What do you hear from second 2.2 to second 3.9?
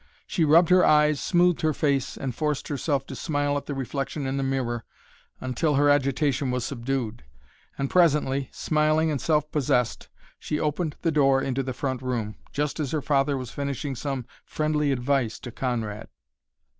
forced herself to smile at the